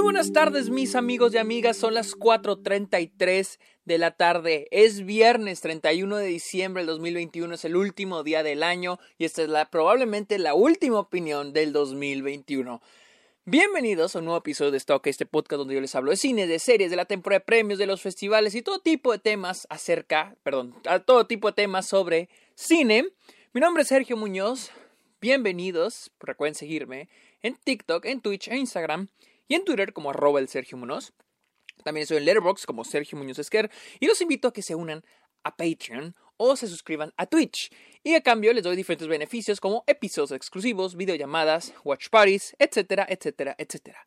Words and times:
Muy 0.00 0.14
buenas 0.14 0.32
tardes 0.32 0.70
mis 0.70 0.94
amigos 0.94 1.34
y 1.34 1.36
amigas, 1.36 1.76
son 1.76 1.92
las 1.92 2.16
4.33 2.16 3.58
de 3.84 3.98
la 3.98 4.12
tarde, 4.12 4.66
es 4.70 5.04
viernes 5.04 5.60
31 5.60 6.16
de 6.16 6.24
diciembre 6.24 6.80
del 6.80 6.86
2021, 6.86 7.54
es 7.54 7.66
el 7.66 7.76
último 7.76 8.22
día 8.22 8.42
del 8.42 8.62
año 8.62 8.98
y 9.18 9.26
esta 9.26 9.42
es 9.42 9.50
la, 9.50 9.70
probablemente 9.70 10.38
la 10.38 10.54
última 10.54 11.00
opinión 11.00 11.52
del 11.52 11.74
2021. 11.74 12.80
Bienvenidos 13.44 14.16
a 14.16 14.20
un 14.20 14.24
nuevo 14.24 14.38
episodio 14.38 14.70
de 14.70 14.78
Stock, 14.78 15.06
este 15.06 15.26
podcast 15.26 15.58
donde 15.58 15.74
yo 15.74 15.82
les 15.82 15.94
hablo 15.94 16.12
de 16.12 16.16
cine, 16.16 16.46
de 16.46 16.58
series, 16.60 16.88
de 16.88 16.96
la 16.96 17.04
temporada 17.04 17.40
de 17.40 17.44
premios, 17.44 17.78
de 17.78 17.86
los 17.86 18.00
festivales 18.00 18.54
y 18.54 18.62
todo 18.62 18.78
tipo 18.78 19.12
de 19.12 19.18
temas 19.18 19.66
acerca, 19.68 20.34
perdón, 20.42 20.74
a 20.86 21.00
todo 21.00 21.26
tipo 21.26 21.48
de 21.48 21.56
temas 21.56 21.86
sobre 21.86 22.30
cine. 22.54 23.04
Mi 23.52 23.60
nombre 23.60 23.82
es 23.82 23.88
Sergio 23.90 24.16
Muñoz, 24.16 24.70
bienvenidos, 25.20 26.10
recuerden 26.20 26.54
seguirme 26.54 27.10
en 27.42 27.54
TikTok, 27.54 28.06
en 28.06 28.22
Twitch 28.22 28.48
e 28.48 28.56
Instagram 28.56 29.08
y 29.50 29.56
en 29.56 29.64
Twitter 29.64 29.92
como 29.92 30.10
arroba 30.10 30.38
el 30.38 30.48
Sergio 30.48 30.78
Muñoz. 30.78 31.12
También 31.84 32.02
estoy 32.02 32.18
en 32.18 32.24
Letterboxd 32.24 32.64
como 32.64 32.84
Sergio 32.84 33.18
Muñoz 33.18 33.38
Esquer 33.40 33.68
y 33.98 34.06
los 34.06 34.20
invito 34.20 34.48
a 34.48 34.52
que 34.52 34.62
se 34.62 34.76
unan 34.76 35.04
a 35.42 35.56
Patreon 35.56 36.14
o 36.36 36.54
se 36.54 36.68
suscriban 36.68 37.12
a 37.16 37.26
Twitch. 37.26 37.70
Y 38.04 38.14
a 38.14 38.22
cambio 38.22 38.52
les 38.52 38.62
doy 38.62 38.76
diferentes 38.76 39.08
beneficios 39.08 39.60
como 39.60 39.82
episodios 39.88 40.30
exclusivos, 40.30 40.96
videollamadas, 40.96 41.74
watch 41.82 42.08
parties, 42.10 42.54
etcétera, 42.60 43.06
etcétera, 43.08 43.56
etcétera. 43.58 44.06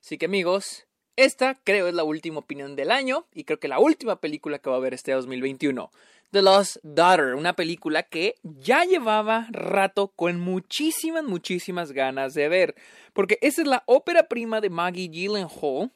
Así 0.00 0.18
que 0.18 0.26
amigos, 0.26 0.88
esta 1.24 1.54
creo 1.64 1.88
es 1.88 1.94
la 1.94 2.04
última 2.04 2.38
opinión 2.38 2.76
del 2.76 2.90
año 2.90 3.26
y 3.34 3.44
creo 3.44 3.60
que 3.60 3.68
la 3.68 3.78
última 3.78 4.20
película 4.20 4.58
que 4.58 4.70
va 4.70 4.76
a 4.76 4.80
ver 4.80 4.94
este 4.94 5.12
2021. 5.12 5.90
The 6.30 6.42
Lost 6.42 6.76
Daughter, 6.82 7.34
una 7.34 7.54
película 7.54 8.04
que 8.04 8.36
ya 8.42 8.84
llevaba 8.84 9.48
rato 9.50 10.08
con 10.08 10.38
muchísimas, 10.38 11.24
muchísimas 11.24 11.90
ganas 11.92 12.34
de 12.34 12.48
ver, 12.48 12.74
porque 13.12 13.38
esa 13.40 13.62
es 13.62 13.66
la 13.66 13.82
ópera 13.86 14.28
prima 14.28 14.60
de 14.60 14.70
Maggie 14.70 15.08
Gyllenhaal 15.08 15.90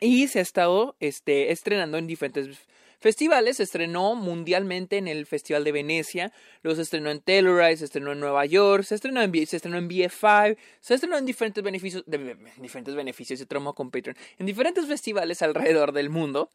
y 0.00 0.28
se 0.28 0.38
ha 0.38 0.42
estado 0.42 0.96
este, 1.00 1.50
estrenando 1.50 1.98
en 1.98 2.06
diferentes 2.06 2.58
festivales. 2.98 3.58
Se 3.58 3.62
estrenó 3.62 4.14
mundialmente 4.14 4.96
en 4.96 5.08
el 5.08 5.26
Festival 5.26 5.64
de 5.64 5.72
Venecia, 5.72 6.32
se 6.62 6.82
estrenó 6.82 7.10
en 7.10 7.20
Telluride, 7.20 7.76
se 7.76 7.84
estrenó 7.86 8.12
en 8.12 8.20
Nueva 8.20 8.46
York, 8.46 8.84
se 8.84 8.94
estrenó 8.94 9.22
en, 9.22 9.46
se 9.46 9.56
estrenó 9.56 9.78
en 9.78 9.88
BF5, 9.88 10.56
se 10.80 10.94
estrenó 10.94 11.16
en 11.16 11.26
diferentes 11.26 11.62
beneficios, 11.62 12.04
de, 12.06 12.36
diferentes 12.58 12.94
beneficios, 12.94 13.46
tromo 13.48 13.74
con 13.74 13.90
Patreon, 13.90 14.16
en 14.38 14.46
diferentes 14.46 14.86
festivales 14.86 15.42
alrededor 15.42 15.92
del 15.92 16.10
mundo. 16.10 16.50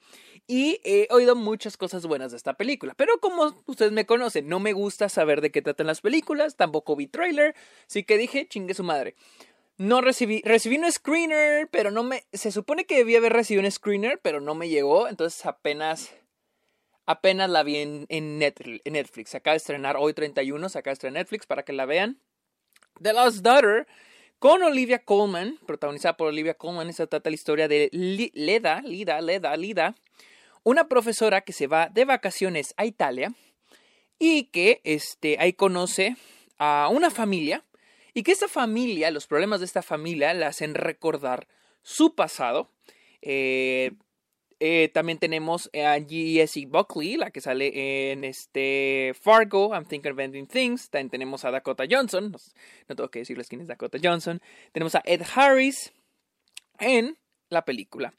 Y 0.47 0.80
he 0.83 1.08
oído 1.09 1.35
muchas 1.35 1.77
cosas 1.77 2.05
buenas 2.05 2.31
de 2.31 2.38
esta 2.38 2.55
película. 2.55 2.94
Pero 2.95 3.19
como 3.19 3.63
ustedes 3.66 3.91
me 3.91 4.05
conocen, 4.05 4.47
no 4.47 4.59
me 4.59 4.73
gusta 4.73 5.09
saber 5.09 5.41
de 5.41 5.52
qué 5.52 5.61
tratan 5.61 5.88
las 5.88 6.02
películas, 6.02 6.55
tampoco 6.55 6.95
vi 6.95 7.07
trailer, 7.07 7.55
así 7.88 8.03
que 8.03 8.17
dije, 8.17 8.47
chingue 8.47 8.73
su 8.73 8.83
madre. 8.83 9.16
No 9.78 10.02
recibí, 10.02 10.41
recibí 10.45 10.78
un 10.78 10.91
screener, 10.91 11.67
pero 11.67 11.89
no 11.89 12.03
me, 12.03 12.23
se 12.31 12.52
supone 12.52 12.85
que 12.85 12.97
debía 12.97 13.17
haber 13.17 13.33
recibido 13.33 13.66
un 13.66 13.72
screener, 13.72 14.19
pero 14.22 14.39
no 14.39 14.53
me 14.53 14.69
llegó, 14.69 15.07
entonces 15.07 15.45
apenas 15.47 16.13
Apenas 17.06 17.50
la 17.50 17.64
vi 17.64 17.78
en, 17.78 18.38
Netflix. 18.38 19.32
Se 19.32 19.38
acaba 19.38 19.54
de 19.54 19.58
estrenar 19.58 19.98
hoy 19.98 20.14
31, 20.14 20.70
se 20.70 20.80
acaba 20.80 20.92
de 20.92 20.94
estrenar 20.94 21.22
Netflix 21.22 21.46
para 21.46 21.64
que 21.64 21.73
la 21.73 21.86
vean. 21.86 22.20
The 23.02 23.14
Lost 23.14 23.40
Daughter 23.40 23.88
con 24.40 24.64
Olivia 24.64 25.00
Colman, 25.00 25.58
protagonizada 25.66 26.16
por 26.16 26.28
Olivia 26.28 26.54
Colman. 26.54 26.90
Esta 26.90 27.08
trata 27.08 27.30
la 27.30 27.36
historia 27.36 27.68
de 27.68 27.90
Leda, 27.92 28.81
Lida, 28.81 29.22
Leda, 29.22 29.56
Lida, 29.58 29.96
una 30.64 30.88
profesora 30.88 31.42
que 31.42 31.54
se 31.54 31.68
va 31.68 31.90
de 31.90 32.06
vacaciones 32.06 32.74
a 32.78 32.86
Italia 32.86 33.34
y 34.20 34.46
que 34.46 34.81
este, 34.86 35.38
ahí 35.40 35.54
conoce 35.54 36.16
a 36.58 36.88
una 36.90 37.09
familia 37.09 37.66
y 38.14 38.24
que 38.24 38.31
esta 38.31 38.48
familia, 38.48 39.12
los 39.12 39.28
problemas 39.28 39.59
de 39.59 39.66
esta 39.66 39.81
familia, 39.81 40.34
la 40.34 40.48
hacen 40.48 40.76
recordar 40.76 41.48
su 41.81 42.16
pasado. 42.16 42.70
Eh, 43.22 43.92
eh, 44.66 44.88
también 44.94 45.19
tenemos 45.19 45.69
a 45.73 46.00
Jessie 46.00 46.66
Buckley, 46.68 47.18
la 47.18 47.31
que 47.31 47.41
sale 47.41 48.13
en 48.13 48.24
este 48.24 49.13
Fargo, 49.19 49.74
I'm 49.74 49.84
Thinking 49.84 50.13
of 50.13 50.19
Ending 50.19 50.47
Things. 50.47 50.90
También 50.90 51.09
tenemos 51.09 51.44
a 51.44 51.51
Dakota 51.51 51.84
Johnson. 51.90 52.31
No, 52.88 52.96
tengo 52.96 53.12
que 53.12 53.19
decirles 53.19 53.50
quién 53.50 53.59
es 53.59 53.68
Dakota 53.68 53.97
Johnson. 54.01 54.41
Tenemos 54.72 54.96
a 54.96 55.01
Ed 55.03 55.24
Harris 55.35 55.91
en 56.79 57.18
la 57.50 57.66
película. 57.66 58.13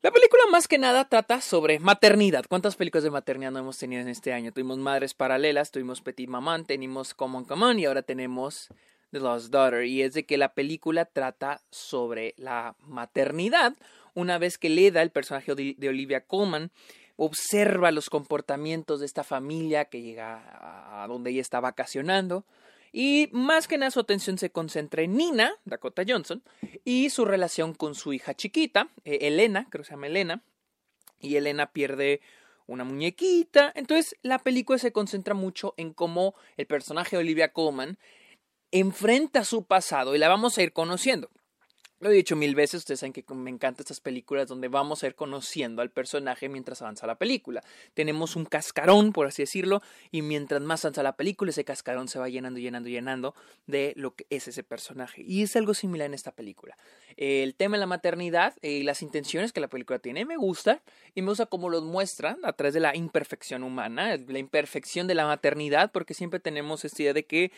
La 0.00 0.12
película 0.12 0.44
más 0.48 0.68
que 0.68 0.78
nada 0.78 1.08
trata 1.08 1.40
sobre 1.40 1.80
maternidad. 1.80 2.44
¿Cuántas 2.48 2.76
películas 2.76 3.02
de 3.02 3.10
maternidad 3.10 3.50
no 3.50 3.58
hemos 3.58 3.78
tenido 3.78 4.02
en 4.02 4.08
este 4.08 4.32
año? 4.32 4.52
Tuvimos 4.52 4.78
Madres 4.78 5.12
Paralelas, 5.14 5.72
tuvimos 5.72 6.02
Petit 6.02 6.28
Maman, 6.28 6.66
tenemos 6.66 7.14
Common 7.14 7.44
Common 7.44 7.80
y 7.80 7.86
ahora 7.86 8.02
tenemos 8.02 8.68
The 9.10 9.20
Lost 9.20 9.50
Daughter. 9.50 9.84
Y 9.84 10.02
es 10.02 10.14
de 10.14 10.26
que 10.26 10.36
la 10.36 10.54
película 10.54 11.04
trata 11.04 11.62
sobre 11.70 12.34
la 12.36 12.76
maternidad 12.80 13.74
una 14.14 14.38
vez 14.38 14.56
que 14.56 14.70
Leda, 14.70 15.02
el 15.02 15.10
personaje 15.10 15.54
de 15.54 15.88
Olivia 15.88 16.24
Colman, 16.24 16.70
observa 17.16 17.90
los 17.90 18.08
comportamientos 18.08 19.00
de 19.00 19.06
esta 19.06 19.24
familia 19.24 19.86
que 19.86 20.02
llega 20.02 21.02
a 21.02 21.06
donde 21.06 21.30
ella 21.30 21.42
está 21.42 21.60
vacacionando. 21.60 22.44
Y 22.92 23.28
más 23.32 23.68
que 23.68 23.76
nada 23.76 23.90
su 23.90 24.00
atención 24.00 24.38
se 24.38 24.50
concentra 24.50 25.02
en 25.02 25.16
Nina, 25.16 25.52
Dakota 25.66 26.02
Johnson, 26.06 26.42
y 26.82 27.10
su 27.10 27.26
relación 27.26 27.74
con 27.74 27.94
su 27.94 28.14
hija 28.14 28.32
chiquita, 28.32 28.88
eh, 29.04 29.18
Elena, 29.22 29.66
creo 29.68 29.82
que 29.82 29.88
se 29.88 29.94
llama 29.94 30.06
Elena. 30.06 30.42
Y 31.20 31.36
Elena 31.36 31.72
pierde 31.72 32.22
una 32.66 32.84
muñequita. 32.84 33.70
Entonces 33.74 34.16
la 34.22 34.38
película 34.38 34.78
se 34.78 34.92
concentra 34.92 35.34
mucho 35.34 35.74
en 35.76 35.92
cómo 35.92 36.34
el 36.56 36.66
personaje 36.66 37.16
de 37.16 37.20
Olivia 37.20 37.52
Colman 37.52 37.98
enfrenta 38.70 39.44
su 39.44 39.64
pasado 39.64 40.14
y 40.14 40.18
la 40.18 40.28
vamos 40.28 40.58
a 40.58 40.62
ir 40.62 40.72
conociendo. 40.72 41.30
Lo 41.98 42.10
he 42.10 42.12
dicho 42.12 42.36
mil 42.36 42.54
veces, 42.54 42.80
ustedes 42.80 43.00
saben 43.00 43.14
que 43.14 43.24
me 43.32 43.48
encantan 43.48 43.82
estas 43.82 44.00
películas 44.00 44.48
donde 44.48 44.68
vamos 44.68 45.02
a 45.02 45.06
ir 45.06 45.14
conociendo 45.14 45.80
al 45.80 45.90
personaje 45.90 46.50
mientras 46.50 46.82
avanza 46.82 47.06
la 47.06 47.14
película. 47.14 47.62
Tenemos 47.94 48.36
un 48.36 48.44
cascarón, 48.44 49.14
por 49.14 49.26
así 49.26 49.44
decirlo, 49.44 49.80
y 50.10 50.20
mientras 50.20 50.60
más 50.60 50.84
avanza 50.84 51.02
la 51.02 51.16
película, 51.16 51.52
ese 51.52 51.64
cascarón 51.64 52.08
se 52.08 52.18
va 52.18 52.28
llenando, 52.28 52.60
llenando, 52.60 52.90
llenando 52.90 53.34
de 53.66 53.94
lo 53.96 54.14
que 54.14 54.26
es 54.28 54.46
ese 54.46 54.62
personaje. 54.62 55.22
Y 55.22 55.42
es 55.42 55.56
algo 55.56 55.72
similar 55.72 56.04
en 56.04 56.12
esta 56.12 56.32
película. 56.32 56.76
El 57.16 57.54
tema 57.54 57.76
de 57.76 57.80
la 57.80 57.86
maternidad 57.86 58.54
y 58.60 58.82
las 58.82 59.00
intenciones 59.00 59.54
que 59.54 59.60
la 59.60 59.68
película 59.68 59.98
tiene 59.98 60.26
me 60.26 60.36
gusta, 60.36 60.82
y 61.14 61.22
me 61.22 61.28
gusta 61.30 61.46
cómo 61.46 61.70
los 61.70 61.82
muestra 61.82 62.36
a 62.42 62.52
través 62.52 62.74
de 62.74 62.80
la 62.80 62.94
imperfección 62.94 63.62
humana, 63.62 64.18
la 64.18 64.38
imperfección 64.38 65.06
de 65.06 65.14
la 65.14 65.24
maternidad, 65.24 65.92
porque 65.92 66.12
siempre 66.12 66.40
tenemos 66.40 66.84
esta 66.84 67.00
idea 67.00 67.14
de 67.14 67.24
que 67.24 67.52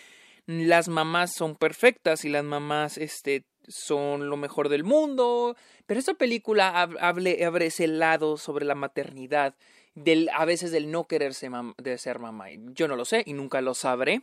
las 0.49 0.89
mamás 0.89 1.35
son 1.35 1.57
perfectas 1.57 2.25
y 2.25 2.31
las 2.31 2.43
mamás 2.43 2.97
este, 2.97 3.45
son 3.69 4.31
lo 4.31 4.39
mejor 4.39 4.71
del 4.71 4.83
mundo. 4.83 5.55
Pero 5.85 6.01
esta 6.01 6.15
película 6.15 6.71
abre, 6.71 7.45
abre 7.45 7.67
ese 7.67 7.87
lado 7.87 8.39
sobre 8.39 8.65
la 8.65 8.75
maternidad, 8.75 9.55
del, 9.95 10.31
a 10.33 10.47
veces 10.47 10.71
del 10.71 10.91
no 10.91 11.07
querer 11.07 11.35
ser, 11.35 11.53
de 11.77 11.99
ser 11.99 12.19
mamá. 12.19 12.47
Yo 12.73 12.89
no 12.89 12.97
lo 12.97 13.05
sé 13.05 13.23
y 13.27 13.35
nunca 13.35 13.61
lo 13.61 13.75
sabré, 13.75 14.23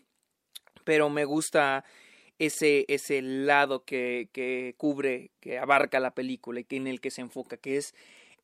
pero 0.83 1.11
me 1.11 1.25
gusta 1.25 1.85
ese, 2.39 2.85
ese 2.87 3.21
lado 3.21 3.83
que, 3.83 4.29
que 4.33 4.73
cubre, 4.77 5.29
que 5.41 5.59
abarca 5.59 5.99
la 5.99 6.15
película 6.15 6.59
y 6.59 6.75
en 6.75 6.87
el 6.87 7.01
que 7.01 7.11
se 7.11 7.21
enfoca, 7.21 7.57
que 7.57 7.77
es 7.77 7.93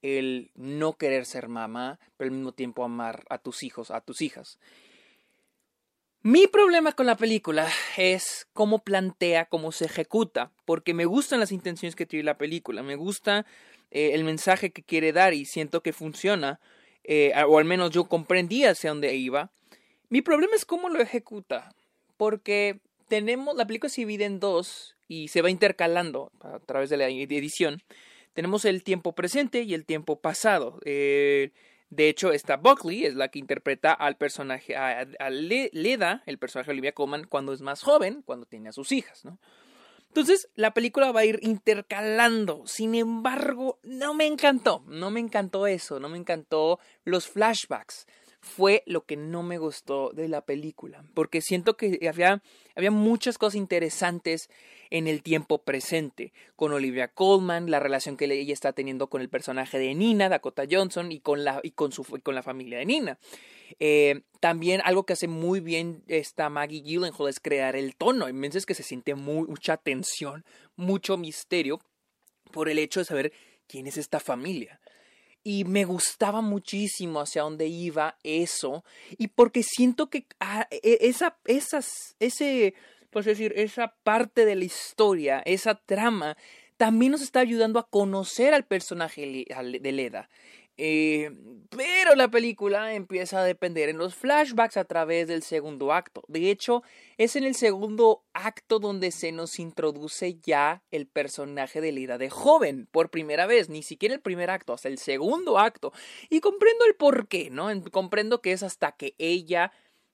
el 0.03 0.52
no 0.53 0.94
querer 0.94 1.25
ser 1.25 1.48
mamá, 1.48 2.00
pero 2.16 2.30
al 2.30 2.36
mismo 2.36 2.52
tiempo 2.52 2.84
amar 2.84 3.24
a 3.30 3.40
tus 3.40 3.63
hijos, 3.63 3.90
a 3.90 4.02
tus 4.02 4.22
hijas. 4.22 4.59
Mi 6.23 6.45
problema 6.45 6.91
con 6.91 7.07
la 7.07 7.17
película 7.17 7.67
es 7.97 8.47
cómo 8.53 8.83
plantea, 8.83 9.45
cómo 9.45 9.71
se 9.71 9.85
ejecuta, 9.85 10.51
porque 10.65 10.93
me 10.93 11.05
gustan 11.05 11.39
las 11.39 11.51
intenciones 11.51 11.95
que 11.95 12.05
tiene 12.05 12.25
la 12.25 12.37
película, 12.37 12.83
me 12.83 12.95
gusta 12.95 13.47
eh, 13.89 14.11
el 14.13 14.23
mensaje 14.23 14.69
que 14.71 14.83
quiere 14.83 15.13
dar 15.13 15.33
y 15.33 15.45
siento 15.45 15.81
que 15.81 15.93
funciona, 15.93 16.59
eh, 17.03 17.33
o 17.47 17.57
al 17.57 17.65
menos 17.65 17.89
yo 17.89 18.03
comprendí 18.03 18.65
hacia 18.65 18.91
dónde 18.91 19.15
iba. 19.15 19.49
Mi 20.09 20.21
problema 20.21 20.53
es 20.53 20.63
cómo 20.63 20.89
lo 20.89 21.01
ejecuta, 21.01 21.73
porque 22.17 22.81
tenemos, 23.07 23.55
la 23.55 23.65
película 23.65 23.89
se 23.89 24.01
divide 24.01 24.25
en 24.25 24.39
dos 24.39 24.95
y 25.07 25.29
se 25.29 25.41
va 25.41 25.50
intercalando 25.50 26.31
a 26.41 26.59
través 26.59 26.91
de 26.91 26.97
la 26.97 27.07
edición. 27.09 27.81
Tenemos 28.33 28.63
el 28.65 28.83
tiempo 28.83 29.13
presente 29.13 29.63
y 29.63 29.74
el 29.74 29.85
tiempo 29.85 30.19
pasado. 30.19 30.79
Eh, 30.85 31.50
de 31.91 32.07
hecho, 32.07 32.31
esta 32.31 32.55
Buckley 32.55 33.05
es 33.05 33.15
la 33.15 33.27
que 33.27 33.38
interpreta 33.38 33.91
al 33.91 34.15
personaje, 34.15 34.77
a, 34.77 35.05
Leda, 35.29 36.23
el 36.25 36.38
personaje 36.38 36.67
de 36.67 36.71
Olivia 36.71 36.93
Colman, 36.93 37.25
cuando 37.25 37.51
es 37.51 37.61
más 37.61 37.83
joven, 37.83 38.21
cuando 38.25 38.45
tiene 38.45 38.69
a 38.69 38.71
sus 38.71 38.93
hijas, 38.93 39.25
¿no? 39.25 39.38
Entonces, 40.07 40.49
la 40.55 40.73
película 40.73 41.11
va 41.11 41.21
a 41.21 41.25
ir 41.25 41.39
intercalando. 41.41 42.63
Sin 42.65 42.95
embargo, 42.95 43.79
no 43.83 44.13
me 44.13 44.25
encantó. 44.25 44.83
No 44.88 45.09
me 45.09 45.21
encantó 45.21 45.67
eso. 45.67 46.01
No 46.01 46.09
me 46.09 46.17
encantó 46.17 46.79
los 47.05 47.27
flashbacks. 47.27 48.07
Fue 48.41 48.83
lo 48.85 49.05
que 49.05 49.17
no 49.17 49.43
me 49.43 49.57
gustó 49.57 50.11
de 50.13 50.27
la 50.27 50.41
película. 50.41 51.03
Porque 51.13 51.41
siento 51.41 51.77
que 51.77 51.99
había, 52.09 52.41
había 52.75 52.91
muchas 52.91 53.38
cosas 53.38 53.55
interesantes 53.55 54.49
en 54.89 55.07
el 55.07 55.23
tiempo 55.23 55.63
presente, 55.63 56.33
con 56.55 56.73
Olivia 56.73 57.07
Colman, 57.07 57.71
la 57.71 57.79
relación 57.79 58.17
que 58.17 58.25
ella 58.25 58.53
está 58.53 58.73
teniendo 58.73 59.09
con 59.09 59.21
el 59.21 59.29
personaje 59.29 59.79
de 59.79 59.93
Nina, 59.95 60.27
Dakota 60.27 60.63
Johnson, 60.69 61.11
y 61.11 61.19
con 61.19 61.43
la, 61.43 61.61
y 61.63 61.71
con 61.71 61.91
su, 61.91 62.03
con 62.03 62.35
la 62.35 62.43
familia 62.43 62.79
de 62.79 62.85
Nina. 62.85 63.19
Eh, 63.79 64.23
también 64.39 64.81
algo 64.83 65.05
que 65.05 65.13
hace 65.13 65.27
muy 65.27 65.59
bien 65.59 66.03
esta 66.07 66.49
Maggie 66.49 66.81
Gyllenhaal 66.81 67.29
es 67.29 67.39
crear 67.39 67.75
el 67.75 67.95
tono. 67.95 68.27
En 68.27 68.41
veces 68.41 68.65
que 68.65 68.73
se 68.73 68.83
siente 68.83 69.15
mucha 69.15 69.77
tensión, 69.77 70.43
mucho 70.75 71.15
misterio, 71.15 71.79
por 72.51 72.69
el 72.69 72.79
hecho 72.79 72.99
de 72.99 73.05
saber 73.05 73.33
quién 73.67 73.88
es 73.88 73.97
esta 73.97 74.19
familia. 74.19 74.81
Y 75.43 75.65
me 75.65 75.85
gustaba 75.85 76.41
muchísimo 76.41 77.21
hacia 77.21 77.41
dónde 77.41 77.67
iba 77.67 78.17
eso. 78.23 78.83
Y 79.17 79.27
porque 79.27 79.63
siento 79.63 80.09
que 80.09 80.25
ah, 80.39 80.67
e, 80.69 80.99
esa, 81.01 81.38
esas, 81.45 82.15
ese, 82.19 82.75
pues 83.09 83.25
decir, 83.25 83.53
esa 83.55 83.95
parte 84.03 84.45
de 84.45 84.55
la 84.55 84.65
historia, 84.65 85.41
esa 85.45 85.75
trama, 85.75 86.38
también 86.77 87.11
nos 87.11 87.21
está 87.21 87.39
ayudando 87.39 87.79
a 87.79 87.88
conocer 87.88 88.53
al 88.53 88.65
personaje 88.65 89.45
de 89.47 89.91
Leda. 89.91 90.29
Eh, 90.77 91.31
pero 91.69 92.15
la 92.15 92.29
película 92.29 92.94
empieza 92.94 93.39
a 93.39 93.45
depender 93.45 93.89
en 93.89 93.97
los 93.97 94.15
flashbacks 94.15 94.77
a 94.77 94.85
través 94.85 95.27
del 95.27 95.44
segundo 95.44 95.94
acto. 95.94 96.23
De 96.27 96.50
hecho, 96.50 96.83
es 97.18 97.35
en 97.35 97.44
el 97.44 97.56
segundo 97.56 98.23
acto 98.33 98.79
donde 98.79 99.12
se 99.12 99.31
nos 99.31 99.59
introduce 99.59 100.39
ya 100.41 100.83
el 100.91 101.07
personaje 101.07 101.79
de 101.81 101.91
Lida 101.91 102.18
de 102.18 102.29
joven, 102.29 102.88
por 102.91 103.09
primera 103.09 103.45
vez, 103.45 103.69
ni 103.69 103.83
siquiera 103.83 104.15
el 104.15 104.21
primer 104.21 104.50
acto, 104.50 104.73
hasta 104.73 104.89
el 104.89 104.97
segundo 104.97 105.59
acto. 105.59 105.94
Y 106.29 106.39
comprendo 106.39 106.85
el 106.85 106.95
por 106.95 107.27
qué, 107.27 107.50
¿no? 107.50 107.69
Comprendo 107.91 108.41
que 108.41 108.51
es 108.51 108.63
hasta 108.63 108.91
que 108.94 109.15
ella 109.17 109.71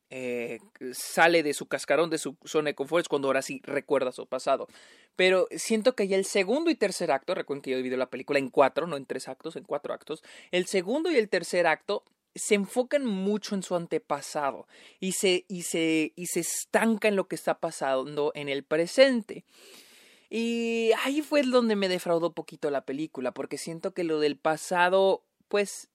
eh, 0.09 0.59
sale 0.93 1.43
de 1.43 1.53
su 1.53 1.67
cascarón, 1.67 2.09
de 2.09 2.17
su 2.17 2.37
zona 2.45 2.69
de 2.69 2.75
confort, 2.75 3.07
cuando 3.07 3.27
ahora 3.27 3.41
sí 3.41 3.61
recuerda 3.63 4.11
su 4.11 4.25
pasado. 4.27 4.67
Pero 5.15 5.47
siento 5.51 5.95
que 5.95 6.07
ya 6.07 6.17
el 6.17 6.25
segundo 6.25 6.69
y 6.69 6.75
tercer 6.75 7.11
acto, 7.11 7.35
recuerden 7.35 7.61
que 7.61 7.71
yo 7.71 7.77
divido 7.77 7.97
la 7.97 8.09
película 8.09 8.39
en 8.39 8.49
cuatro, 8.49 8.87
no 8.87 8.97
en 8.97 9.05
tres 9.05 9.27
actos, 9.27 9.55
en 9.55 9.63
cuatro 9.63 9.93
actos, 9.93 10.23
el 10.51 10.67
segundo 10.67 11.11
y 11.11 11.17
el 11.17 11.29
tercer 11.29 11.67
acto 11.67 12.03
se 12.35 12.55
enfocan 12.55 13.05
mucho 13.05 13.55
en 13.55 13.63
su 13.63 13.75
antepasado 13.75 14.67
y 14.99 15.13
se, 15.13 15.45
y 15.47 15.63
se, 15.63 16.13
y 16.15 16.27
se 16.27 16.41
estanca 16.41 17.07
en 17.07 17.15
lo 17.15 17.27
que 17.27 17.35
está 17.35 17.59
pasando 17.59 18.31
en 18.35 18.47
el 18.49 18.63
presente. 18.63 19.43
Y 20.29 20.91
ahí 21.03 21.21
fue 21.21 21.41
donde 21.43 21.75
me 21.75 21.87
defraudó 21.87 22.33
poquito 22.33 22.69
la 22.69 22.85
película, 22.85 23.33
porque 23.33 23.57
siento 23.57 23.93
que 23.93 24.03
lo 24.03 24.19
del 24.19 24.37
pasado, 24.37 25.23
pues, 25.47 25.89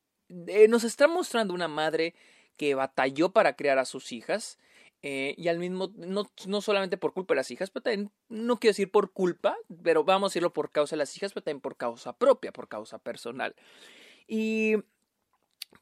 eh, 0.47 0.69
nos 0.69 0.85
está 0.85 1.06
mostrando 1.06 1.53
una 1.53 1.69
madre 1.69 2.15
que 2.57 2.75
batalló 2.75 3.31
para 3.33 3.57
crear 3.57 3.79
a 3.79 3.85
sus 3.85 4.13
hijas. 4.13 4.59
Eh, 5.05 5.35
y 5.37 5.49
al 5.49 5.59
mismo, 5.59 5.91
no, 5.97 6.31
no, 6.47 6.61
solamente 6.61 6.97
por 6.97 7.13
culpa 7.13 7.35
de 7.35 7.39
las 7.39 7.51
hijas, 7.51 7.71
pero 7.71 7.83
también, 7.83 8.13
no 8.29 8.61
quiero 8.61 8.71
decir 8.71 8.91
por 8.91 9.11
culpa, 9.11 9.57
pero 9.83 10.05
vamos 10.05 10.29
a 10.29 10.31
decirlo 10.31 10.53
por 10.53 10.71
causa 10.71 10.95
de 10.95 10.99
las 10.99 11.17
hijas, 11.17 11.33
pero 11.33 11.43
también 11.43 11.61
por 11.61 11.77
causa 11.77 12.17
propia, 12.17 12.53
por 12.53 12.69
causa 12.69 12.99
personal. 12.99 13.57
Y 14.29 14.77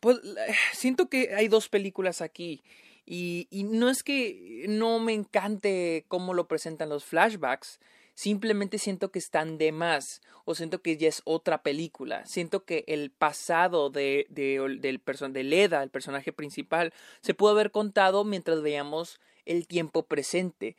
pues 0.01 0.19
siento 0.73 1.09
que 1.09 1.35
hay 1.35 1.49
dos 1.49 1.69
películas 1.69 2.23
aquí. 2.23 2.63
Y, 3.05 3.49
y 3.51 3.65
no 3.65 3.91
es 3.91 4.03
que 4.03 4.65
no 4.69 5.01
me 5.01 5.13
encante 5.13 6.05
cómo 6.09 6.33
lo 6.33 6.49
presentan 6.49 6.89
los 6.89 7.05
flashbacks, 7.05 7.81
simplemente 8.21 8.79
siento 8.79 9.11
que 9.11 9.19
están 9.19 9.57
de 9.57 9.73
más 9.73 10.21
o 10.45 10.55
siento 10.55 10.83
que 10.83 10.99
ya 10.99 11.09
es 11.09 11.23
otra 11.25 11.63
película. 11.63 12.27
Siento 12.27 12.65
que 12.65 12.85
el 12.87 13.11
pasado 13.11 13.89
de, 13.89 14.27
de, 14.29 14.59
del 14.79 15.01
de 15.33 15.45
Leda, 15.45 15.83
el 15.83 15.91
personaje 15.91 16.33
principal, 16.33 16.93
se 17.23 17.33
pudo 17.33 17.53
haber 17.53 17.71
contado 17.71 18.25
mientras 18.25 18.61
veíamos 18.61 19.21
el 19.47 19.67
tiempo 19.67 20.03
presente. 20.03 20.77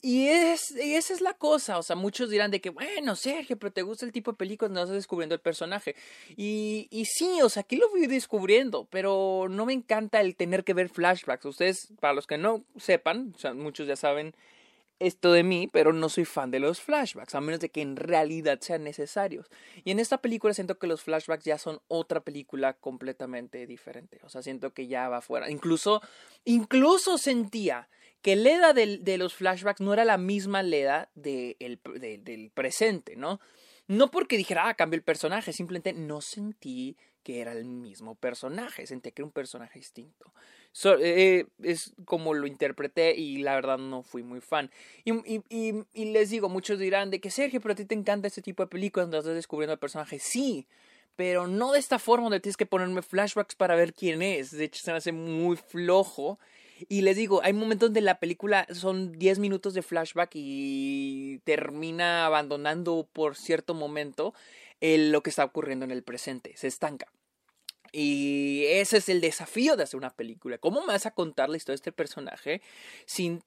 Y, 0.00 0.28
es, 0.28 0.70
esa 0.72 1.14
es 1.14 1.20
la 1.20 1.34
cosa, 1.34 1.78
o 1.78 1.82
sea, 1.82 1.96
muchos 1.96 2.30
dirán 2.30 2.52
de 2.52 2.60
que, 2.60 2.70
bueno, 2.70 3.16
Sergio, 3.16 3.58
pero 3.58 3.72
te 3.72 3.82
gusta 3.82 4.06
el 4.06 4.12
tipo 4.12 4.30
de 4.30 4.36
películas, 4.36 4.70
no 4.70 4.82
estás 4.82 4.94
descubriendo 4.94 5.34
el 5.34 5.40
personaje. 5.40 5.96
Y, 6.36 6.86
y 6.92 7.06
sí, 7.06 7.40
o 7.42 7.48
sea, 7.48 7.62
aquí 7.62 7.76
lo 7.76 7.88
fui 7.88 8.06
descubriendo, 8.06 8.86
pero 8.90 9.48
no 9.50 9.66
me 9.66 9.72
encanta 9.72 10.20
el 10.20 10.36
tener 10.36 10.62
que 10.62 10.74
ver 10.74 10.90
flashbacks. 10.90 11.46
Ustedes, 11.46 11.88
para 11.98 12.14
los 12.14 12.28
que 12.28 12.38
no 12.38 12.64
sepan, 12.76 13.32
o 13.34 13.38
sea, 13.38 13.54
muchos 13.54 13.88
ya 13.88 13.96
saben, 13.96 14.36
esto 14.98 15.32
de 15.32 15.42
mí, 15.42 15.68
pero 15.70 15.92
no 15.92 16.08
soy 16.08 16.24
fan 16.24 16.50
de 16.50 16.60
los 16.60 16.80
flashbacks, 16.80 17.34
a 17.34 17.40
menos 17.40 17.60
de 17.60 17.70
que 17.70 17.82
en 17.82 17.96
realidad 17.96 18.58
sean 18.60 18.84
necesarios. 18.84 19.48
Y 19.84 19.90
en 19.90 20.00
esta 20.00 20.22
película 20.22 20.54
siento 20.54 20.78
que 20.78 20.86
los 20.86 21.02
flashbacks 21.02 21.44
ya 21.44 21.58
son 21.58 21.80
otra 21.88 22.20
película 22.20 22.74
completamente 22.74 23.66
diferente. 23.66 24.20
O 24.22 24.28
sea, 24.28 24.42
siento 24.42 24.72
que 24.72 24.86
ya 24.86 25.08
va 25.08 25.20
fuera. 25.20 25.50
Incluso, 25.50 26.00
incluso 26.44 27.18
sentía 27.18 27.88
que 28.22 28.36
Leda 28.36 28.72
de, 28.72 29.18
los 29.18 29.34
flashbacks 29.34 29.80
no 29.80 29.92
era 29.92 30.04
la 30.04 30.18
misma 30.18 30.62
Leda 30.62 31.10
de 31.14 31.56
del 31.58 32.50
presente, 32.50 33.16
¿no? 33.16 33.40
No 33.88 34.10
porque 34.10 34.36
dijera, 34.36 34.68
ah, 34.68 34.74
cambió 34.74 34.96
el 34.96 35.04
personaje, 35.04 35.52
simplemente 35.52 35.92
no 35.92 36.20
sentí 36.20 36.96
que 37.22 37.40
era 37.40 37.52
el 37.52 37.64
mismo 37.64 38.14
personaje, 38.14 38.86
sentí 38.86 39.12
que 39.12 39.22
era 39.22 39.26
un 39.26 39.32
personaje 39.32 39.78
distinto. 39.78 40.32
Eh, 40.84 41.46
es 41.62 41.94
como 42.04 42.34
lo 42.34 42.46
interpreté 42.46 43.16
y 43.16 43.38
la 43.38 43.54
verdad 43.54 43.78
no 43.78 44.02
fui 44.02 44.22
muy 44.22 44.40
fan. 44.40 44.70
Y, 45.04 45.84
les 45.94 46.30
digo, 46.30 46.48
muchos 46.48 46.78
dirán 46.78 47.10
de 47.10 47.20
que 47.20 47.30
Sergio, 47.30 47.60
pero 47.60 47.72
a 47.72 47.76
ti 47.76 47.84
te 47.84 47.94
encanta 47.94 48.28
este 48.28 48.42
tipo 48.42 48.62
de 48.62 48.68
películas 48.68 49.06
donde 49.06 49.18
estás 49.18 49.34
descubriendo 49.34 49.72
al 49.72 49.78
personaje. 49.78 50.18
Sí, 50.18 50.66
pero 51.16 51.46
no 51.46 51.72
de 51.72 51.78
esta 51.78 51.98
forma 51.98 52.24
donde 52.24 52.40
tienes 52.40 52.56
que 52.56 52.66
ponerme 52.66 53.02
flashbacks 53.02 53.54
para 53.54 53.74
ver 53.74 53.94
quién 53.94 54.20
es. 54.22 54.50
De 54.50 54.64
hecho, 54.64 54.82
se 54.82 54.90
me 54.90 54.98
hace 54.98 55.12
muy 55.12 55.56
flojo. 55.56 56.38
Y 56.88 57.00
les 57.00 57.16
digo, 57.16 57.40
hay 57.42 57.54
momentos 57.54 57.88
donde 57.88 58.02
la 58.02 58.20
película 58.20 58.66
son 58.70 59.12
10 59.18 59.38
minutos 59.38 59.72
de 59.72 59.80
flashback 59.80 60.32
y 60.34 61.38
termina 61.44 62.26
abandonando 62.26 63.08
por 63.14 63.34
cierto 63.34 63.72
momento 63.72 64.34
lo 64.80 65.22
que 65.22 65.30
está 65.30 65.44
ocurriendo 65.44 65.86
en 65.86 65.90
el 65.90 66.02
presente. 66.02 66.54
Se 66.56 66.66
estanca. 66.66 67.08
Y 67.92 68.64
ese 68.66 68.98
es 68.98 69.08
el 69.08 69.20
desafío 69.20 69.76
de 69.76 69.84
hacer 69.84 69.98
una 69.98 70.10
película. 70.10 70.58
¿Cómo 70.58 70.84
vas 70.86 71.06
a 71.06 71.12
contar 71.12 71.48
la 71.48 71.56
historia 71.56 71.74
de 71.74 71.80
este 71.80 71.92
personaje 71.92 72.62
sin, 73.06 73.42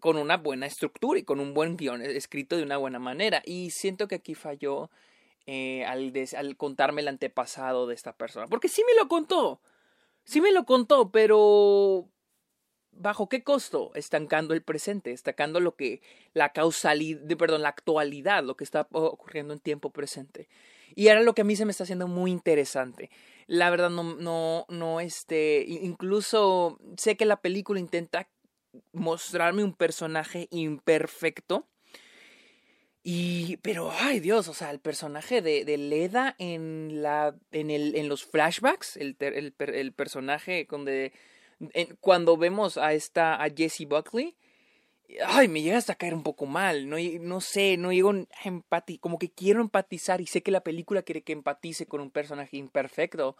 con 0.00 0.16
una 0.16 0.36
buena 0.36 0.66
estructura 0.66 1.18
y 1.18 1.24
con 1.24 1.40
un 1.40 1.54
buen 1.54 1.76
guion 1.76 2.02
escrito 2.02 2.56
de 2.56 2.62
una 2.62 2.76
buena 2.76 2.98
manera? 2.98 3.42
Y 3.44 3.70
siento 3.70 4.08
que 4.08 4.16
aquí 4.16 4.34
falló 4.34 4.90
eh, 5.46 5.84
al, 5.84 6.12
al 6.36 6.56
contarme 6.56 7.02
el 7.02 7.08
antepasado 7.08 7.86
de 7.86 7.94
esta 7.94 8.16
persona. 8.16 8.46
Porque 8.46 8.68
sí 8.68 8.82
me 8.86 8.94
lo 9.00 9.08
contó. 9.08 9.60
Sí 10.24 10.40
me 10.40 10.52
lo 10.52 10.64
contó, 10.64 11.10
pero 11.10 12.08
¿Bajo 12.96 13.28
qué 13.28 13.42
costo? 13.42 13.90
Estancando 13.94 14.54
el 14.54 14.62
presente, 14.62 15.10
estancando 15.10 15.58
lo 15.58 15.74
que 15.74 16.00
la 16.32 16.50
causalidad, 16.50 17.20
perdón, 17.36 17.62
la 17.62 17.70
actualidad, 17.70 18.44
lo 18.44 18.56
que 18.56 18.64
está 18.64 18.86
ocurriendo 18.92 19.52
en 19.52 19.60
tiempo 19.60 19.90
presente. 19.90 20.48
Y 20.94 21.08
era 21.08 21.20
lo 21.20 21.34
que 21.34 21.42
a 21.42 21.44
mí 21.44 21.56
se 21.56 21.64
me 21.64 21.72
está 21.72 21.84
haciendo 21.84 22.06
muy 22.06 22.30
interesante. 22.30 23.10
La 23.46 23.70
verdad 23.70 23.90
no 23.90 24.02
no 24.14 24.66
no 24.68 25.00
este 25.00 25.64
incluso 25.66 26.78
sé 26.96 27.16
que 27.16 27.26
la 27.26 27.40
película 27.40 27.80
intenta 27.80 28.28
mostrarme 28.92 29.64
un 29.64 29.74
personaje 29.74 30.48
imperfecto. 30.50 31.68
Y, 33.06 33.58
pero, 33.58 33.92
ay 33.92 34.18
Dios, 34.20 34.48
o 34.48 34.54
sea, 34.54 34.70
el 34.70 34.80
personaje 34.80 35.42
de, 35.42 35.66
de 35.66 35.76
Leda 35.76 36.34
en, 36.38 37.02
la, 37.02 37.36
en, 37.52 37.70
el, 37.70 37.94
en 37.96 38.08
los 38.08 38.24
flashbacks, 38.24 38.96
el, 38.96 39.14
el, 39.18 39.92
personaje 39.92 40.66
donde 40.70 41.12
cuando 42.00 42.38
vemos 42.38 42.78
a 42.78 42.94
esta, 42.94 43.42
a 43.42 43.50
Jessie 43.50 43.84
Buckley, 43.84 44.36
ay, 45.26 45.48
me 45.48 45.62
llega 45.62 45.78
hasta 45.78 45.94
caer 45.94 46.14
un 46.14 46.22
poco 46.22 46.46
mal, 46.46 46.88
no, 46.88 46.96
no 47.20 47.40
sé, 47.40 47.76
no 47.76 47.92
llego 47.92 48.10
a 48.10 48.26
empatizar, 48.44 49.00
como 49.00 49.18
que 49.18 49.30
quiero 49.30 49.60
empatizar 49.60 50.20
y 50.20 50.26
sé 50.26 50.42
que 50.42 50.50
la 50.50 50.62
película 50.62 51.02
quiere 51.02 51.22
que 51.22 51.32
empatice 51.32 51.86
con 51.86 52.00
un 52.00 52.10
personaje 52.10 52.56
imperfecto, 52.56 53.36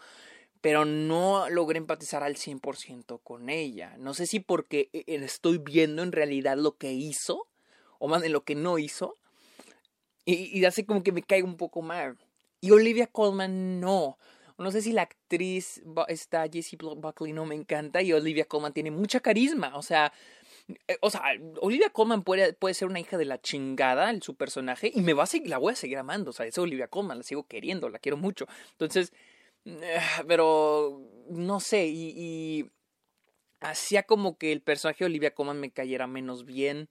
pero 0.61 0.85
no 0.85 1.49
logré 1.50 1.78
empatizar 1.78 2.23
al 2.23 2.37
100% 2.37 3.21
con 3.23 3.50
ella. 3.50 3.97
No 3.99 4.14
sé 4.14 4.26
si 4.26 4.40
porque 4.40 4.88
eh, 4.92 5.04
estoy 5.06 5.59
viendo 5.59 6.02
en 6.02 6.12
realidad 6.12 6.56
lo 6.56 6.76
que 6.76 6.92
hizo, 6.92 7.49
o 7.99 8.09
más 8.09 8.26
lo 8.28 8.44
que 8.44 8.54
no 8.54 8.78
hizo, 8.78 9.18
y, 10.25 10.59
y 10.59 10.64
hace 10.64 10.87
como 10.87 11.02
que 11.02 11.12
me 11.12 11.23
caiga 11.23 11.47
un 11.47 11.56
poco 11.56 11.83
mal. 11.83 12.16
Y 12.61 12.71
Olivia 12.71 13.06
Colman 13.06 13.80
no. 13.80 14.16
No 14.56 14.71
sé 14.71 14.83
si 14.83 14.92
la 14.92 15.02
actriz, 15.02 15.83
esta 16.09 16.47
Jessie 16.50 16.78
Buckley 16.78 17.33
no 17.33 17.44
me 17.44 17.56
encanta 17.56 18.02
y 18.02 18.12
Olivia 18.12 18.44
Colman 18.44 18.73
tiene 18.73 18.90
mucha 18.92 19.21
carisma. 19.21 19.76
O 19.76 19.83
sea, 19.83 20.12
o 21.00 21.11
sea, 21.11 21.23
Olivia 21.61 21.90
Colman 21.90 22.23
puede, 22.23 22.52
puede 22.54 22.75
ser 22.75 22.88
una 22.88 23.00
hija 23.00 23.18
de 23.18 23.25
la 23.25 23.40
chingada, 23.40 24.11
el, 24.11 24.23
su 24.23 24.35
personaje, 24.35 24.90
y 24.94 25.02
me 25.02 25.12
va 25.12 25.25
a 25.25 25.26
seguir, 25.26 25.49
la 25.49 25.59
voy 25.59 25.73
a 25.73 25.76
seguir 25.76 25.99
amando. 25.99 26.30
O 26.30 26.33
sea, 26.33 26.47
es 26.47 26.56
Olivia 26.59 26.88
Colman, 26.88 27.18
la 27.18 27.25
sigo 27.25 27.47
queriendo, 27.47 27.88
la 27.88 27.99
quiero 27.99 28.16
mucho. 28.16 28.47
Entonces, 28.73 29.12
eh, 29.66 30.00
pero 30.26 31.00
no 31.28 31.61
sé, 31.61 31.87
y, 31.87 32.71
hacía 33.61 34.02
como 34.02 34.37
que 34.37 34.52
el 34.52 34.61
personaje 34.61 35.00
de 35.00 35.06
Olivia 35.06 35.35
Colman 35.35 35.61
me 35.61 35.71
cayera 35.71 36.06
menos 36.06 36.44
bien. 36.44 36.88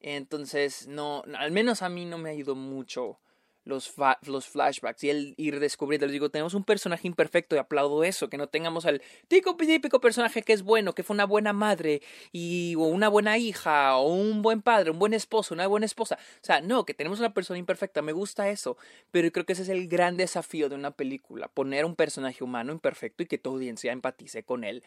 Entonces, 0.00 0.86
no, 0.86 1.24
al 1.36 1.50
menos 1.50 1.82
a 1.82 1.88
mí 1.88 2.04
no 2.04 2.18
me 2.18 2.34
ido 2.34 2.54
mucho 2.54 3.18
los, 3.64 3.94
los 4.22 4.48
flashbacks 4.48 5.04
y 5.04 5.10
el 5.10 5.34
ir 5.36 5.60
descubriendo. 5.60 6.06
Les 6.06 6.12
digo, 6.12 6.30
tenemos 6.30 6.54
un 6.54 6.64
personaje 6.64 7.06
imperfecto 7.06 7.56
y 7.56 7.58
aplaudo 7.58 8.04
eso, 8.04 8.28
que 8.28 8.36
no 8.36 8.48
tengamos 8.48 8.86
al 8.86 9.02
típico 9.28 10.00
personaje 10.00 10.42
que 10.42 10.52
es 10.52 10.62
bueno, 10.62 10.94
que 10.94 11.02
fue 11.02 11.14
una 11.14 11.26
buena 11.26 11.52
madre 11.52 12.02
y, 12.32 12.74
o 12.76 12.84
una 12.84 13.08
buena 13.08 13.38
hija 13.38 13.96
o 13.96 14.12
un 14.14 14.42
buen 14.42 14.62
padre, 14.62 14.90
un 14.90 14.98
buen 14.98 15.14
esposo, 15.14 15.54
una 15.54 15.66
buena 15.66 15.86
esposa. 15.86 16.18
O 16.42 16.44
sea, 16.44 16.60
no, 16.60 16.84
que 16.84 16.94
tenemos 16.94 17.18
una 17.18 17.34
persona 17.34 17.58
imperfecta, 17.58 18.02
me 18.02 18.12
gusta 18.12 18.50
eso, 18.50 18.76
pero 19.10 19.30
creo 19.32 19.46
que 19.46 19.54
ese 19.54 19.62
es 19.62 19.68
el 19.68 19.88
gran 19.88 20.16
desafío 20.16 20.68
de 20.68 20.74
una 20.74 20.90
película, 20.90 21.48
poner 21.48 21.84
un 21.84 21.96
personaje 21.96 22.44
humano 22.44 22.72
imperfecto 22.72 23.22
y 23.22 23.26
que 23.26 23.38
tu 23.38 23.50
audiencia 23.50 23.92
empatice 23.92 24.44
con 24.44 24.64
él, 24.64 24.82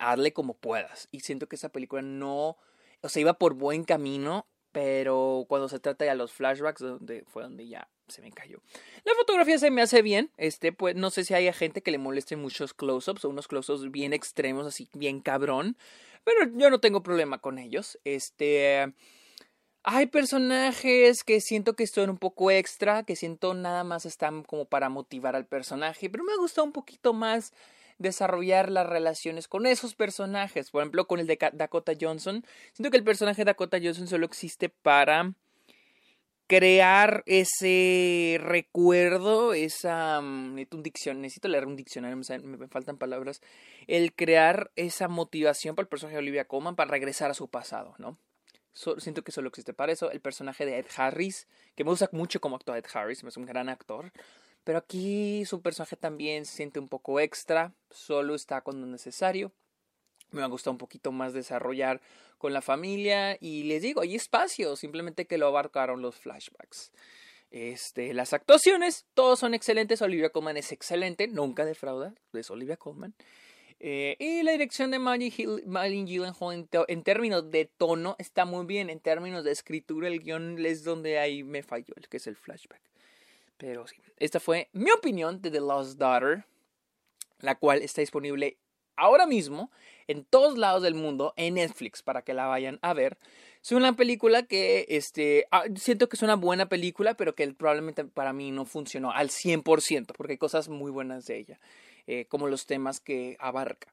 hazle 0.00 0.32
como 0.32 0.54
puedas. 0.54 1.08
Y 1.12 1.20
siento 1.20 1.48
que 1.48 1.56
esa 1.56 1.68
película 1.70 2.02
no, 2.02 2.56
o 3.00 3.08
sea, 3.08 3.20
iba 3.20 3.34
por 3.34 3.54
buen 3.54 3.84
camino 3.84 4.46
pero 4.72 5.44
cuando 5.48 5.68
se 5.68 5.78
trata 5.78 6.04
de 6.04 6.14
los 6.14 6.32
flashbacks, 6.32 6.80
donde 6.80 7.24
fue 7.26 7.42
donde 7.42 7.66
ya 7.66 7.88
se 8.08 8.22
me 8.22 8.30
cayó. 8.32 8.60
La 9.04 9.14
fotografía 9.14 9.58
se 9.58 9.70
me 9.70 9.82
hace 9.82 10.02
bien, 10.02 10.30
este, 10.36 10.72
pues 10.72 10.96
no 10.96 11.10
sé 11.10 11.24
si 11.24 11.34
hay 11.34 11.52
gente 11.52 11.82
que 11.82 11.90
le 11.90 11.98
moleste 11.98 12.36
muchos 12.36 12.74
close-ups 12.74 13.24
o 13.24 13.28
unos 13.28 13.48
close-ups 13.48 13.90
bien 13.90 14.12
extremos, 14.12 14.66
así 14.66 14.88
bien 14.94 15.20
cabrón, 15.20 15.76
pero 16.24 16.50
yo 16.56 16.70
no 16.70 16.80
tengo 16.80 17.02
problema 17.02 17.38
con 17.38 17.58
ellos. 17.58 17.98
Este, 18.04 18.92
hay 19.82 20.06
personajes 20.06 21.22
que 21.24 21.40
siento 21.40 21.74
que 21.74 21.86
son 21.86 22.10
un 22.10 22.18
poco 22.18 22.50
extra, 22.50 23.04
que 23.04 23.16
siento 23.16 23.54
nada 23.54 23.84
más 23.84 24.06
están 24.06 24.42
como 24.42 24.66
para 24.66 24.88
motivar 24.88 25.36
al 25.36 25.46
personaje, 25.46 26.10
pero 26.10 26.24
me 26.24 26.36
gusta 26.36 26.62
un 26.62 26.72
poquito 26.72 27.12
más 27.12 27.52
desarrollar 27.98 28.70
las 28.70 28.86
relaciones 28.86 29.48
con 29.48 29.66
esos 29.66 29.94
personajes. 29.94 30.70
Por 30.70 30.82
ejemplo, 30.82 31.06
con 31.06 31.20
el 31.20 31.26
de 31.26 31.38
Dakota 31.52 31.92
Johnson. 32.00 32.44
Siento 32.72 32.90
que 32.90 32.96
el 32.96 33.04
personaje 33.04 33.42
de 33.42 33.46
Dakota 33.46 33.78
Johnson 33.82 34.08
solo 34.08 34.26
existe 34.26 34.68
para 34.68 35.32
crear 36.48 37.22
ese 37.26 38.38
recuerdo, 38.40 39.52
esa... 39.52 40.20
Mm, 40.20 40.54
necesito, 40.54 41.14
necesito 41.14 41.48
leer 41.48 41.66
un 41.66 41.76
diccionario, 41.76 42.16
me, 42.16 42.68
faltan 42.68 42.96
palabras. 42.96 43.40
El 43.86 44.14
crear 44.14 44.72
esa 44.74 45.08
motivación 45.08 45.76
para 45.76 45.84
el 45.84 45.88
personaje 45.88 46.14
de 46.14 46.20
Olivia 46.20 46.46
Colman 46.46 46.74
para 46.74 46.90
regresar 46.90 47.30
a 47.30 47.34
su 47.34 47.48
pasado, 47.48 47.94
¿no? 47.98 48.18
siento 48.98 49.22
que 49.24 49.32
solo 49.32 49.48
existe 49.48 49.74
para 49.74 49.92
eso. 49.92 50.10
El 50.12 50.20
personaje 50.20 50.64
de 50.64 50.78
Ed 50.78 50.86
Harris, 50.96 51.48
que 51.74 51.82
me 51.82 51.90
gusta 51.90 52.08
mucho 52.12 52.40
como 52.40 52.54
actor 52.54 52.76
Ed 52.76 52.84
Harris, 52.92 53.24
es 53.24 53.36
un 53.36 53.44
gran 53.44 53.68
actor. 53.68 54.12
Pero 54.68 54.80
aquí 54.80 55.46
su 55.46 55.62
personaje 55.62 55.96
también 55.96 56.44
se 56.44 56.56
siente 56.56 56.78
un 56.78 56.88
poco 56.88 57.20
extra, 57.20 57.72
solo 57.88 58.34
está 58.34 58.60
cuando 58.60 58.86
necesario. 58.86 59.50
Me 60.30 60.42
ha 60.42 60.46
gustado 60.46 60.72
un 60.72 60.78
poquito 60.78 61.10
más 61.10 61.32
desarrollar 61.32 62.02
con 62.36 62.52
la 62.52 62.60
familia 62.60 63.38
y 63.40 63.62
les 63.62 63.80
digo, 63.80 64.02
hay 64.02 64.14
espacio, 64.14 64.76
simplemente 64.76 65.26
que 65.26 65.38
lo 65.38 65.46
abarcaron 65.46 66.02
los 66.02 66.16
flashbacks. 66.16 66.92
Este, 67.50 68.12
las 68.12 68.34
actuaciones, 68.34 69.06
todos 69.14 69.38
son 69.38 69.54
excelentes. 69.54 70.02
Olivia 70.02 70.28
Colman 70.28 70.58
es 70.58 70.70
excelente, 70.70 71.28
nunca 71.28 71.64
defrauda, 71.64 72.12
es 72.34 72.50
Olivia 72.50 72.76
Colman. 72.76 73.14
Eh, 73.80 74.16
y 74.18 74.42
la 74.42 74.52
dirección 74.52 74.90
de 74.90 74.98
Maggie, 74.98 75.30
Gyllenhaal 75.30 76.68
en, 76.88 77.02
términos 77.04 77.50
de 77.50 77.64
tono 77.64 78.16
está 78.18 78.44
muy 78.44 78.66
bien. 78.66 78.90
En 78.90 79.00
términos 79.00 79.44
de 79.44 79.52
escritura, 79.52 80.08
el 80.08 80.20
guion 80.20 80.62
es 80.62 80.84
donde 80.84 81.18
ahí 81.18 81.42
me 81.42 81.62
falló, 81.62 81.94
el 81.96 82.06
que 82.10 82.18
es 82.18 82.26
el 82.26 82.36
flashback. 82.36 82.82
Pero 83.58 83.86
sí, 83.86 83.96
esta 84.16 84.40
fue 84.40 84.68
mi 84.72 84.90
opinión 84.90 85.42
de 85.42 85.50
The 85.50 85.60
Lost 85.60 85.98
Daughter, 85.98 86.46
la 87.40 87.56
cual 87.56 87.82
está 87.82 88.00
disponible 88.00 88.56
ahora 88.96 89.26
mismo 89.26 89.70
en 90.06 90.24
todos 90.24 90.56
lados 90.56 90.82
del 90.82 90.94
mundo 90.94 91.34
en 91.36 91.54
Netflix 91.54 92.02
para 92.02 92.22
que 92.22 92.34
la 92.34 92.46
vayan 92.46 92.78
a 92.82 92.94
ver. 92.94 93.18
Es 93.62 93.72
una 93.72 93.94
película 93.94 94.44
que 94.44 94.86
este, 94.88 95.46
ah, 95.50 95.64
siento 95.76 96.08
que 96.08 96.16
es 96.16 96.22
una 96.22 96.36
buena 96.36 96.68
película, 96.68 97.14
pero 97.14 97.34
que 97.34 97.46
probablemente 97.52 98.04
para 98.04 98.32
mí 98.32 98.50
no 98.50 98.64
funcionó 98.64 99.10
al 99.10 99.28
100%, 99.30 100.14
porque 100.16 100.32
hay 100.32 100.38
cosas 100.38 100.68
muy 100.68 100.90
buenas 100.90 101.26
de 101.26 101.38
ella, 101.38 101.60
eh, 102.06 102.26
como 102.26 102.48
los 102.48 102.66
temas 102.66 103.00
que 103.00 103.36
abarca. 103.40 103.92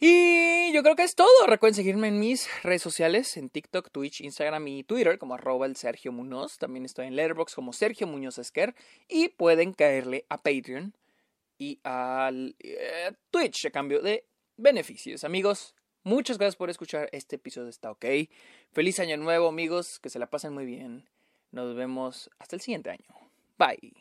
Y 0.00 0.72
yo 0.72 0.82
creo 0.82 0.94
que 0.94 1.02
es 1.02 1.14
todo. 1.14 1.46
Recuerden 1.46 1.74
seguirme 1.74 2.08
en 2.08 2.20
mis 2.20 2.48
redes 2.62 2.82
sociales, 2.82 3.36
en 3.36 3.50
TikTok, 3.50 3.90
Twitch, 3.90 4.20
Instagram 4.20 4.66
y 4.68 4.84
Twitter 4.84 5.18
como 5.18 5.34
arroba 5.34 5.66
el 5.66 5.76
Sergio 5.76 6.12
Muñoz. 6.12 6.58
También 6.58 6.84
estoy 6.84 7.06
en 7.06 7.16
Letterboxd 7.16 7.54
como 7.54 7.72
Sergio 7.72 8.06
Muñoz 8.06 8.38
Esquer. 8.38 8.76
Y 9.08 9.28
pueden 9.30 9.72
caerle 9.72 10.24
a 10.28 10.38
Patreon 10.38 10.94
y 11.58 11.80
al 11.82 12.54
eh, 12.60 13.12
Twitch 13.30 13.66
a 13.66 13.70
cambio 13.70 14.00
de 14.00 14.24
beneficios. 14.56 15.24
Amigos, 15.24 15.74
muchas 16.04 16.38
gracias 16.38 16.56
por 16.56 16.70
escuchar 16.70 17.08
este 17.12 17.36
episodio. 17.36 17.68
Está 17.68 17.90
ok. 17.90 18.04
Feliz 18.70 19.00
año 19.00 19.16
nuevo, 19.16 19.48
amigos. 19.48 19.98
Que 19.98 20.10
se 20.10 20.20
la 20.20 20.30
pasen 20.30 20.54
muy 20.54 20.64
bien. 20.64 21.08
Nos 21.50 21.74
vemos 21.74 22.30
hasta 22.38 22.54
el 22.54 22.62
siguiente 22.62 22.90
año. 22.90 23.30
Bye. 23.58 23.96